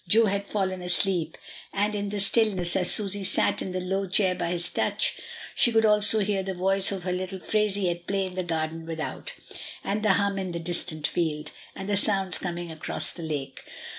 [0.07, 1.37] Jo had fallen asleep,
[1.71, 5.15] and in the stillness, as Susy sat in the low chair by his couch,
[5.53, 8.87] she could also hear the voice of her little Phraisie at play in the garden
[8.87, 9.33] without,
[9.83, 13.59] and the hum in the distant field, and the sounds coming across the lake.